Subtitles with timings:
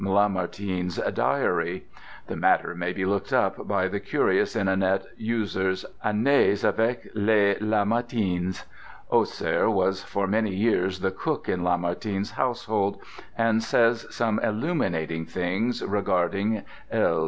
[0.03, 1.85] Lamartine's diary.
[2.25, 7.53] (The matter may be looked up by the curious in Annette User's "Années avec les
[7.59, 8.63] Lamartines."
[9.11, 12.97] Oser was for many years the cook in Lamartine's household,
[13.37, 17.19] and says some illuminating things regarding L.'